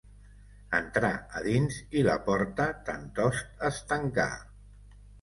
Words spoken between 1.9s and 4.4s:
i la porta tantost es tancà.